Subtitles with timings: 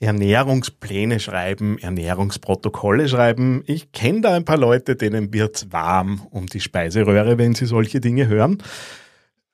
[0.00, 3.62] Ernährungspläne schreiben, Ernährungsprotokolle schreiben.
[3.66, 8.00] Ich kenne da ein paar Leute, denen wird's warm um die Speiseröhre, wenn sie solche
[8.00, 8.62] Dinge hören.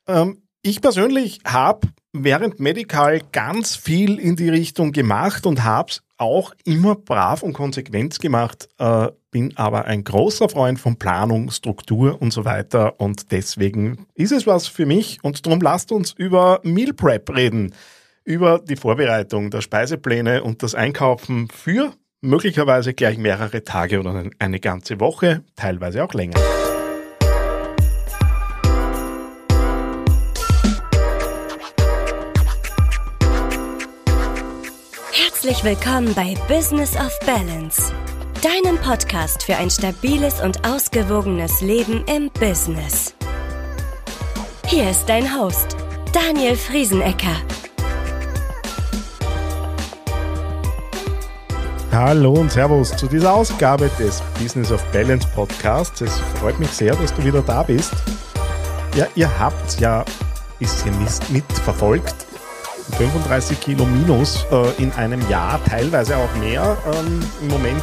[0.07, 6.03] Ähm, ich persönlich habe während Medical ganz viel in die Richtung gemacht und habe es
[6.19, 12.21] auch immer brav und konsequent gemacht, äh, bin aber ein großer Freund von Planung, Struktur
[12.21, 16.61] und so weiter und deswegen ist es was für mich und darum lasst uns über
[16.63, 17.75] Meal Prep reden,
[18.25, 24.61] über die Vorbereitung der Speisepläne und das Einkaufen für möglicherweise gleich mehrere Tage oder eine
[24.61, 26.39] ganze Woche, teilweise auch länger.
[35.13, 37.93] Herzlich willkommen bei Business of Balance,
[38.43, 43.15] deinem Podcast für ein stabiles und ausgewogenes Leben im Business.
[44.67, 45.77] Hier ist dein Host,
[46.13, 47.37] Daniel Friesenecker.
[51.93, 56.01] Hallo und Servus zu dieser Ausgabe des Business of Balance Podcasts.
[56.01, 57.93] Es freut mich sehr, dass du wieder da bist.
[58.97, 60.07] Ja, ihr habt ja ein
[60.59, 60.95] bisschen
[61.29, 62.15] mitverfolgt,
[62.97, 66.79] 35 Kilo minus äh, in einem Jahr, teilweise auch mehr.
[66.87, 67.83] Ähm, Im Moment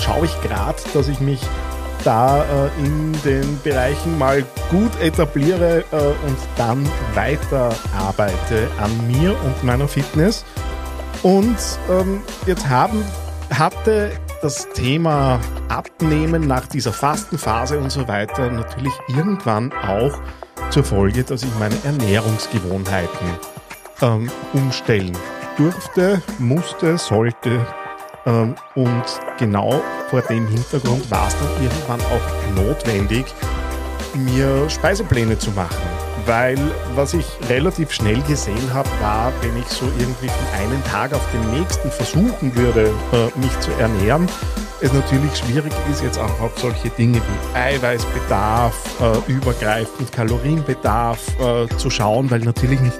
[0.00, 1.40] schaue ich gerade, dass ich mich
[2.04, 9.30] da äh, in den Bereichen mal gut etabliere äh, und dann weiter arbeite an mir
[9.30, 10.44] und meiner Fitness.
[11.22, 11.56] Und
[11.90, 13.02] ähm, jetzt haben,
[13.50, 20.20] hatte das Thema Abnehmen nach dieser Fastenphase und so weiter natürlich irgendwann auch
[20.70, 23.28] zur Folge, dass ich meine Ernährungsgewohnheiten
[24.02, 25.16] ähm, umstellen
[25.56, 27.64] durfte, musste, sollte.
[28.26, 29.04] Ähm, und
[29.38, 33.26] genau vor dem Hintergrund war es dann irgendwann auch notwendig,
[34.14, 36.05] mir Speisepläne zu machen.
[36.24, 36.58] Weil
[36.94, 41.24] was ich relativ schnell gesehen habe, war, wenn ich so irgendwie von einem Tag auf
[41.32, 42.90] den nächsten versuchen würde,
[43.36, 44.26] mich zu ernähren,
[44.80, 51.66] es natürlich schwierig ist, jetzt auch auf solche Dinge wie Eiweißbedarf, äh, übergreifend Kalorienbedarf äh,
[51.76, 52.98] zu schauen, weil natürlich nicht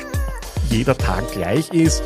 [0.71, 2.03] jeder Tag gleich ist.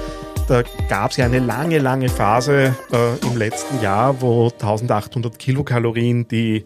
[0.49, 6.26] Da gab es ja eine lange, lange Phase äh, im letzten Jahr, wo 1800 Kilokalorien
[6.26, 6.65] die,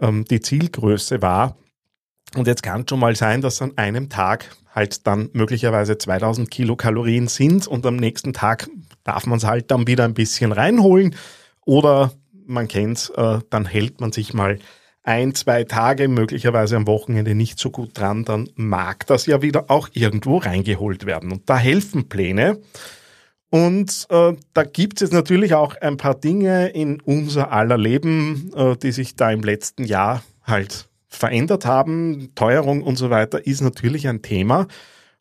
[0.00, 1.56] ähm, die Zielgröße war.
[2.36, 7.26] Und jetzt kann schon mal sein, dass an einem Tag halt dann möglicherweise 2000 Kilokalorien
[7.26, 8.68] sind und am nächsten Tag
[9.02, 11.16] darf man es halt dann wieder ein bisschen reinholen.
[11.64, 12.12] Oder
[12.46, 14.58] man kennt äh, dann hält man sich mal
[15.02, 19.70] ein, zwei Tage, möglicherweise am Wochenende nicht so gut dran, dann mag das ja wieder
[19.70, 21.32] auch irgendwo reingeholt werden.
[21.32, 22.60] Und da helfen Pläne.
[23.48, 28.76] Und äh, da gibt es natürlich auch ein paar Dinge in unser aller Leben, äh,
[28.76, 32.34] die sich da im letzten Jahr halt verändert haben.
[32.34, 34.66] Teuerung und so weiter ist natürlich ein Thema.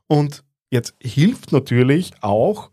[0.07, 2.69] Und jetzt hilft natürlich auch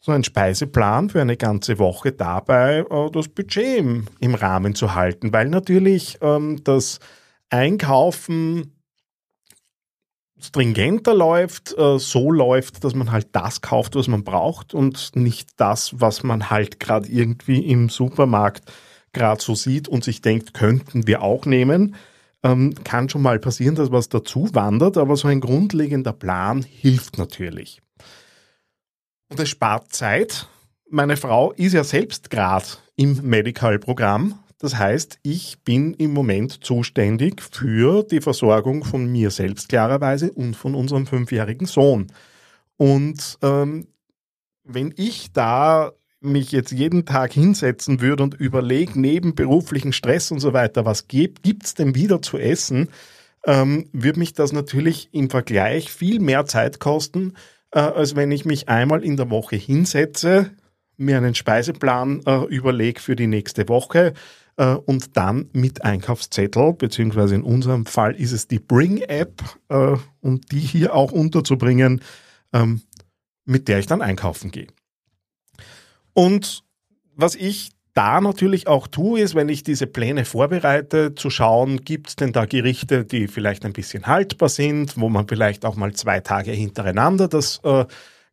[0.00, 3.78] so ein Speiseplan für eine ganze Woche dabei, äh, das Budget
[4.18, 6.98] im, Rahmen zu halten, weil natürlich ähm, das
[7.50, 8.72] Einkaufen
[10.40, 15.50] stringenter läuft, äh, so läuft, dass man halt das kauft, was man braucht und nicht
[15.56, 18.72] das, was man halt gerade irgendwie im Supermarkt
[19.12, 21.94] gerade so sieht und sich denkt, könnten wir auch nehmen.
[22.44, 27.18] Ähm, kann schon mal passieren, dass was dazu wandert, aber so ein grundlegender Plan hilft
[27.18, 27.80] natürlich.
[29.28, 30.48] Und es spart Zeit.
[30.90, 32.66] Meine Frau ist ja selbst gerade
[32.96, 34.38] im Medical-Programm.
[34.58, 40.54] Das heißt, ich bin im Moment zuständig für die Versorgung von mir selbst klarerweise und
[40.54, 42.12] von unserem fünfjährigen Sohn.
[42.76, 43.88] Und ähm,
[44.64, 45.92] wenn ich da
[46.22, 51.08] mich jetzt jeden Tag hinsetzen würde und überlege, neben beruflichen Stress und so weiter, was
[51.08, 52.88] gibt es denn wieder zu essen,
[53.46, 57.34] ähm, würde mich das natürlich im Vergleich viel mehr Zeit kosten,
[57.72, 60.50] äh, als wenn ich mich einmal in der Woche hinsetze,
[60.96, 64.14] mir einen Speiseplan äh, überlege für die nächste Woche
[64.56, 70.40] äh, und dann mit Einkaufszettel, beziehungsweise in unserem Fall ist es die Bring-App, äh, um
[70.40, 72.02] die hier auch unterzubringen,
[72.52, 72.82] ähm,
[73.44, 74.68] mit der ich dann einkaufen gehe.
[76.14, 76.62] Und
[77.14, 82.08] was ich da natürlich auch tue, ist, wenn ich diese Pläne vorbereite, zu schauen, gibt
[82.08, 85.92] es denn da Gerichte, die vielleicht ein bisschen haltbar sind, wo man vielleicht auch mal
[85.92, 87.84] zwei Tage hintereinander das äh,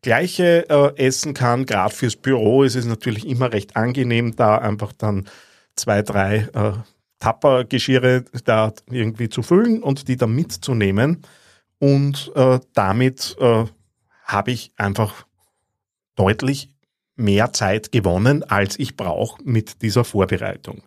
[0.02, 1.66] gleiche äh, essen kann.
[1.66, 5.28] Gerade fürs Büro ist es natürlich immer recht angenehm, da einfach dann
[5.76, 6.74] zwei, drei äh,
[7.20, 11.24] Tappergeschirre da irgendwie zu füllen und die dann mitzunehmen.
[11.80, 13.66] Und äh, damit äh,
[14.24, 15.26] habe ich einfach
[16.16, 16.70] deutlich
[17.20, 20.84] mehr Zeit gewonnen, als ich brauche mit dieser Vorbereitung.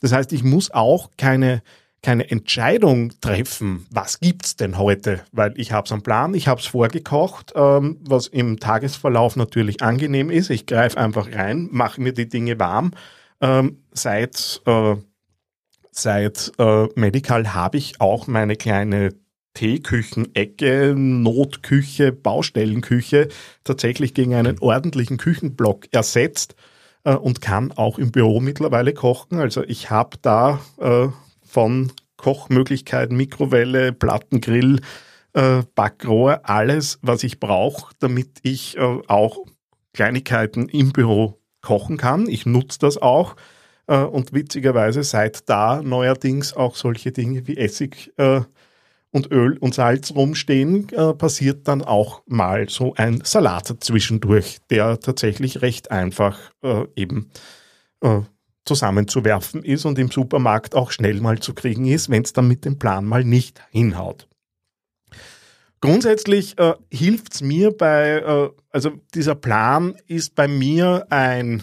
[0.00, 1.62] Das heißt, ich muss auch keine
[2.02, 6.60] keine Entscheidung treffen, was gibt's denn heute, weil ich habe es am Plan, ich habe
[6.60, 10.50] es vorgekocht, ähm, was im Tagesverlauf natürlich angenehm ist.
[10.50, 12.92] Ich greife einfach rein, mache mir die Dinge warm.
[13.40, 14.94] Ähm, seit äh,
[15.90, 19.12] seit äh, Medical habe ich auch meine kleine
[19.56, 23.28] Teeküchenecke, Notküche, Baustellenküche
[23.64, 26.54] tatsächlich gegen einen ordentlichen Küchenblock ersetzt
[27.04, 29.38] äh, und kann auch im Büro mittlerweile kochen.
[29.38, 31.08] Also ich habe da äh,
[31.42, 34.80] von Kochmöglichkeiten, Mikrowelle, Plattengrill,
[35.32, 39.38] äh, Backrohr, alles, was ich brauche, damit ich äh, auch
[39.94, 42.28] Kleinigkeiten im Büro kochen kann.
[42.28, 43.36] Ich nutze das auch.
[43.86, 48.42] Äh, und witzigerweise seit da neuerdings auch solche Dinge wie Essig äh,
[49.16, 55.00] und Öl und Salz rumstehen, äh, passiert dann auch mal so ein Salat zwischendurch, der
[55.00, 57.30] tatsächlich recht einfach äh, eben
[58.02, 58.20] äh,
[58.66, 62.66] zusammenzuwerfen ist und im Supermarkt auch schnell mal zu kriegen ist, wenn es dann mit
[62.66, 64.28] dem Plan mal nicht hinhaut.
[65.80, 71.62] Grundsätzlich äh, hilft es mir bei, äh, also dieser Plan ist bei mir ein,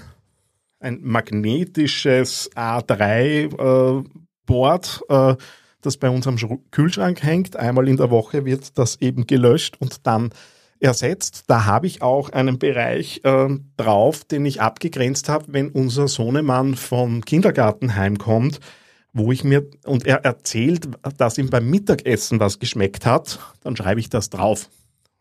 [0.80, 5.36] ein magnetisches A3-Board, äh,
[5.86, 6.38] das bei unserem
[6.72, 7.56] Kühlschrank hängt.
[7.56, 10.32] Einmal in der Woche wird das eben gelöscht und dann
[10.84, 11.46] ersetzt.
[11.48, 13.48] Da habe ich auch einen Bereich äh,
[13.78, 18.60] drauf, den ich abgegrenzt habe, wenn unser Sohnemann vom Kindergarten heimkommt,
[19.14, 24.00] wo ich mir, und er erzählt, dass ihm beim Mittagessen was geschmeckt hat, dann schreibe
[24.00, 24.70] ich das drauf.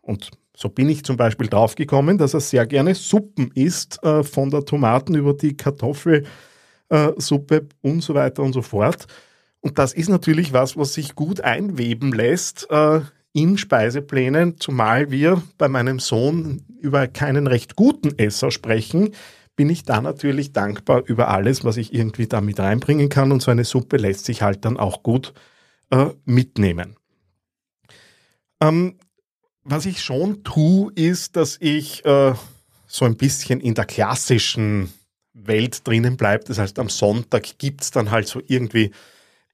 [0.01, 4.49] Und so bin ich zum Beispiel draufgekommen, dass er sehr gerne Suppen isst, äh, von
[4.49, 6.25] der Tomaten über die Kartoffelsuppe
[6.89, 9.07] äh, und so weiter und so fort.
[9.63, 12.99] Und das ist natürlich was, was sich gut einweben lässt äh,
[13.31, 19.15] in Speiseplänen, zumal wir bei meinem Sohn über keinen recht guten Esser sprechen,
[19.55, 23.31] bin ich da natürlich dankbar über alles, was ich irgendwie da mit reinbringen kann.
[23.31, 25.33] Und so eine Suppe lässt sich halt dann auch gut
[25.91, 26.97] äh, mitnehmen.
[28.59, 28.97] Ähm,
[29.63, 32.33] was ich schon tue, ist, dass ich äh,
[32.85, 34.91] so ein bisschen in der klassischen
[35.33, 36.43] Welt drinnen bleibe.
[36.43, 38.91] Das heißt, am Sonntag gibt's dann halt so irgendwie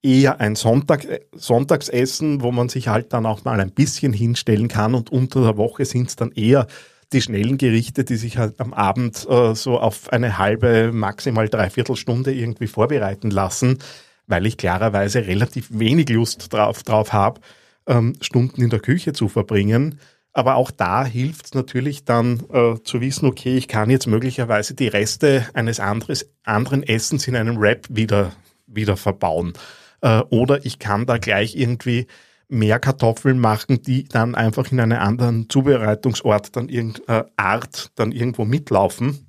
[0.01, 4.95] eher ein Sonntag, Sonntagsessen, wo man sich halt dann auch mal ein bisschen hinstellen kann
[4.95, 6.67] und unter der Woche sind es dann eher
[7.11, 11.95] die schnellen Gerichte, die sich halt am Abend äh, so auf eine halbe, maximal dreiviertel
[11.95, 13.79] Stunde irgendwie vorbereiten lassen,
[14.27, 17.41] weil ich klarerweise relativ wenig Lust drauf, drauf habe,
[17.87, 19.99] ähm, Stunden in der Küche zu verbringen.
[20.33, 24.75] Aber auch da hilft es natürlich dann äh, zu wissen, okay, ich kann jetzt möglicherweise
[24.75, 28.33] die Reste eines anderes, anderen Essens in einem Wrap wieder,
[28.67, 29.53] wieder verbauen.
[30.01, 32.07] Äh, oder ich kann da gleich irgendwie
[32.47, 38.11] mehr Kartoffeln machen, die dann einfach in einem anderen Zubereitungsort dann irgendeine äh, Art dann
[38.11, 39.27] irgendwo mitlaufen.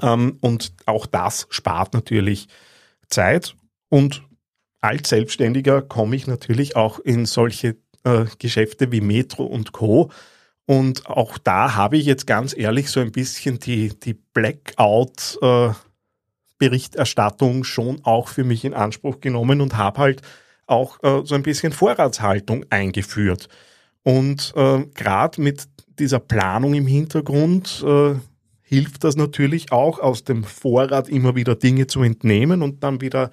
[0.00, 2.48] Ähm, und auch das spart natürlich
[3.08, 3.56] Zeit.
[3.88, 4.22] Und
[4.80, 10.10] als Selbstständiger komme ich natürlich auch in solche äh, Geschäfte wie Metro und Co.
[10.66, 15.70] Und auch da habe ich jetzt ganz ehrlich so ein bisschen die, die Blackout äh,
[16.68, 20.22] Berichterstattung schon auch für mich in Anspruch genommen und habe halt
[20.66, 23.48] auch äh, so ein bisschen Vorratshaltung eingeführt.
[24.02, 25.64] Und äh, gerade mit
[25.98, 28.14] dieser Planung im Hintergrund äh,
[28.62, 33.30] hilft das natürlich auch, aus dem Vorrat immer wieder Dinge zu entnehmen und dann wieder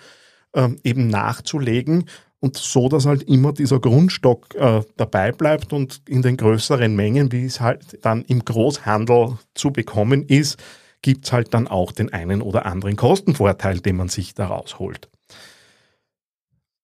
[0.54, 2.10] ähm, eben nachzulegen
[2.42, 7.32] und so, dass halt immer dieser Grundstock äh, dabei bleibt und in den größeren Mengen,
[7.32, 10.62] wie es halt dann im Großhandel zu bekommen ist,
[11.02, 15.10] gibt es halt dann auch den einen oder anderen Kostenvorteil, den man sich daraus holt.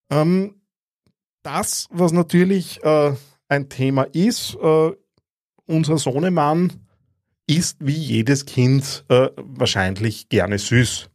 [0.10, 0.56] Ähm,
[1.44, 3.14] das, was natürlich äh,
[3.48, 4.92] ein Thema ist, äh,
[5.66, 6.74] unser Sohnemann
[7.46, 11.10] isst wie jedes Kind äh, wahrscheinlich gerne süß.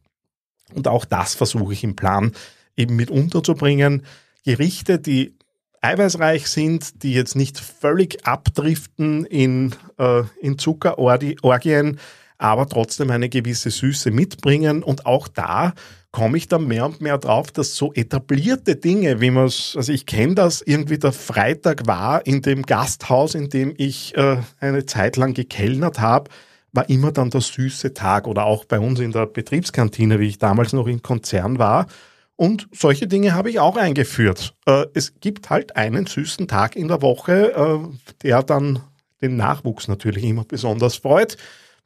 [0.75, 2.33] Und auch das versuche ich im Plan
[2.77, 4.05] eben mit unterzubringen.
[4.45, 5.37] Gerichte, die
[5.83, 11.99] eiweißreich sind, die jetzt nicht völlig abdriften in, äh, in Zuckerorgien,
[12.43, 14.83] aber trotzdem eine gewisse Süße mitbringen.
[14.83, 15.75] Und auch da
[16.11, 19.93] komme ich dann mehr und mehr drauf, dass so etablierte Dinge, wie man es, also
[19.93, 24.87] ich kenne das, irgendwie der Freitag war in dem Gasthaus, in dem ich äh, eine
[24.87, 26.31] Zeit lang gekellnert habe,
[26.73, 30.39] war immer dann der süße Tag oder auch bei uns in der Betriebskantine, wie ich
[30.39, 31.87] damals noch im Konzern war.
[32.35, 34.55] Und solche Dinge habe ich auch eingeführt.
[34.67, 37.79] Äh, es gibt halt einen süßen Tag in der Woche, äh,
[38.25, 38.81] der dann
[39.21, 41.37] den Nachwuchs natürlich immer besonders freut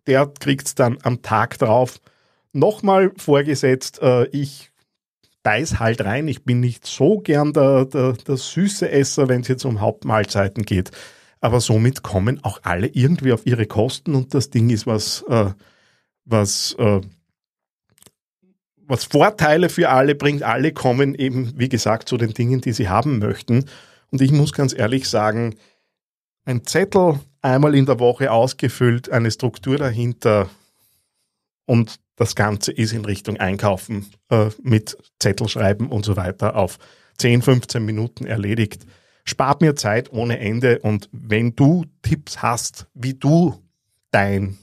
[0.06, 2.00] der kriegt es dann am Tag drauf
[2.52, 4.00] nochmal vorgesetzt.
[4.02, 4.70] Äh, ich
[5.42, 6.26] beiß halt rein.
[6.26, 10.64] Ich bin nicht so gern der, der, der süße Esser, wenn es jetzt um Hauptmahlzeiten
[10.64, 10.90] geht.
[11.40, 15.50] Aber somit kommen auch alle irgendwie auf ihre Kosten und das Ding ist was, äh,
[16.24, 17.00] was, äh,
[18.78, 20.42] was Vorteile für alle bringt.
[20.42, 23.66] Alle kommen eben, wie gesagt, zu den Dingen, die sie haben möchten.
[24.10, 25.54] Und ich muss ganz ehrlich sagen,
[26.44, 30.50] ein Zettel einmal in der Woche ausgefüllt, eine Struktur dahinter
[31.64, 36.78] und das Ganze ist in Richtung Einkaufen äh, mit Zettelschreiben und so weiter auf
[37.18, 38.86] 10, 15 Minuten erledigt.
[39.24, 43.62] Spart mir Zeit ohne Ende und wenn du Tipps hast, wie du
[44.10, 44.58] dein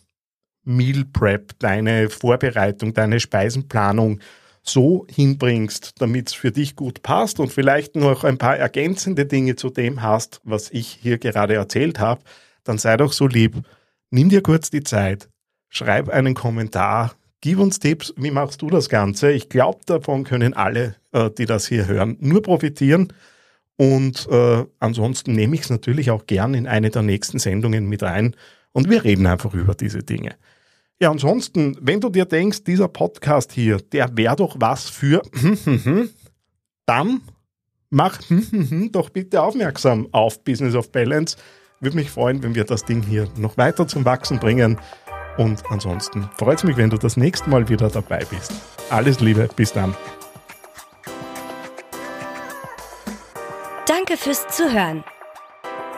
[0.63, 4.19] Meal Prep, deine Vorbereitung, deine Speisenplanung
[4.61, 9.55] so hinbringst, damit es für dich gut passt und vielleicht noch ein paar ergänzende Dinge
[9.57, 12.23] zu dem hast, was ich hier gerade erzählt habe,
[12.63, 13.61] dann sei doch so lieb,
[14.09, 15.29] nimm dir kurz die Zeit,
[15.69, 19.31] schreib einen Kommentar, gib uns Tipps, wie machst du das Ganze?
[19.31, 23.11] Ich glaube, davon können alle, äh, die das hier hören, nur profitieren.
[23.75, 28.03] Und äh, ansonsten nehme ich es natürlich auch gern in eine der nächsten Sendungen mit
[28.03, 28.35] rein
[28.71, 30.35] und wir reden einfach über diese Dinge.
[30.99, 35.21] Ja, ansonsten, wenn du dir denkst, dieser Podcast hier, der wäre doch was für,
[36.85, 37.21] dann
[37.89, 38.21] mach
[38.91, 41.37] doch bitte aufmerksam auf Business of Balance.
[41.83, 44.79] Würde mich freuen, wenn wir das Ding hier noch weiter zum Wachsen bringen.
[45.37, 48.53] Und ansonsten freut es mich, wenn du das nächste Mal wieder dabei bist.
[48.89, 49.93] Alles Liebe, bis dann.
[53.85, 55.03] Danke fürs Zuhören.